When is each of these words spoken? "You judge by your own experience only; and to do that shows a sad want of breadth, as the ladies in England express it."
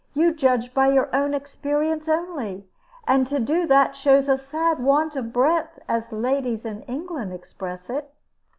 "You 0.15 0.33
judge 0.33 0.73
by 0.73 0.87
your 0.91 1.15
own 1.15 1.35
experience 1.35 2.09
only; 2.09 2.65
and 3.07 3.27
to 3.27 3.39
do 3.39 3.67
that 3.67 3.95
shows 3.95 4.27
a 4.27 4.35
sad 4.35 4.79
want 4.79 5.15
of 5.15 5.31
breadth, 5.31 5.77
as 5.87 6.09
the 6.09 6.15
ladies 6.15 6.65
in 6.65 6.81
England 6.87 7.33
express 7.33 7.87
it." 7.87 8.11